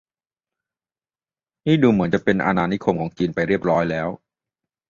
[1.65, 4.09] นี่ดูเหมือนจะเป็นอาณานิคมจีนไปเรียบร้อยแล้ว